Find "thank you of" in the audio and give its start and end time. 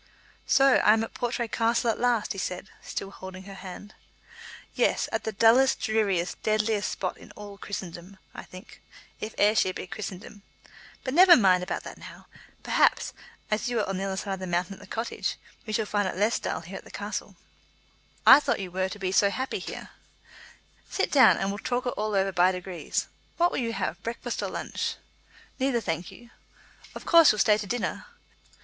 25.79-27.05